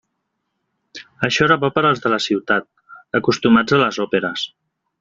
Això 1.27 1.43
era 1.49 1.57
bo 1.65 1.69
per 1.75 1.83
als 1.91 2.01
de 2.07 2.11
la 2.15 2.19
ciutat, 2.29 2.67
acostumats 3.21 3.77
a 3.79 3.81
les 3.85 4.01
òperes. 4.09 4.49